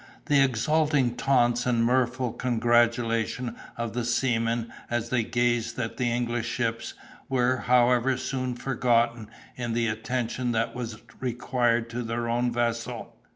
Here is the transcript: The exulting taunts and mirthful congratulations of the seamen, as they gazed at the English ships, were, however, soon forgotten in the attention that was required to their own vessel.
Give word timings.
The 0.25 0.43
exulting 0.43 1.15
taunts 1.15 1.67
and 1.67 1.83
mirthful 1.85 2.33
congratulations 2.33 3.55
of 3.77 3.93
the 3.93 4.03
seamen, 4.03 4.73
as 4.89 5.09
they 5.09 5.23
gazed 5.23 5.77
at 5.77 5.97
the 5.97 6.09
English 6.11 6.47
ships, 6.49 6.95
were, 7.29 7.57
however, 7.57 8.17
soon 8.17 8.55
forgotten 8.55 9.29
in 9.57 9.73
the 9.73 9.85
attention 9.85 10.53
that 10.53 10.73
was 10.73 10.97
required 11.19 11.87
to 11.91 12.01
their 12.01 12.27
own 12.27 12.51
vessel. 12.51 13.15